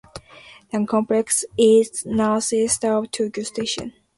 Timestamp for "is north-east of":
1.59-3.11